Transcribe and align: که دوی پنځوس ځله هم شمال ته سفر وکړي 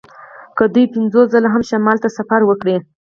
که 0.57 0.63
دوی 0.73 0.85
پنځوس 0.93 1.27
ځله 1.33 1.49
هم 1.53 1.63
شمال 1.69 1.97
ته 2.03 2.09
سفر 2.17 2.41
وکړي 2.45 2.75